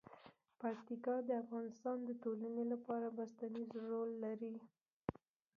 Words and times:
پکتیکا 0.61 1.15
د 1.27 1.29
افغانستان 1.43 1.97
د 2.05 2.09
ټولنې 2.23 2.63
لپاره 2.71 3.07
بنسټيز 3.17 3.69
رول 3.89 4.11
لري. 4.23 4.55